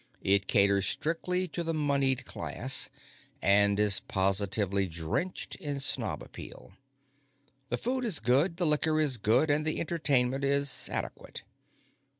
[0.23, 2.89] It caters strictly to the moneyed class,
[3.39, 6.71] and is positively drenched in snob appeal.
[7.69, 11.43] The food is good, the liquor is good, and the entertainment is adequate.